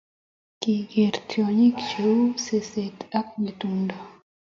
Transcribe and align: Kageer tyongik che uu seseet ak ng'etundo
Kageer 0.61 1.15
tyongik 1.29 1.77
che 1.87 2.01
uu 2.13 2.27
seseet 2.45 2.99
ak 3.19 3.27
ng'etundo 3.41 3.97